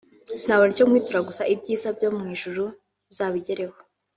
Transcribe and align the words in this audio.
sinabona 0.39 0.71
icyo 0.73 0.85
nkwitura 0.87 1.19
gusa 1.29 1.41
Ibyiza 1.53 1.87
byo 1.97 2.09
mu 2.15 2.23
ijuru 2.33 2.63
uzabigereho 3.11 3.77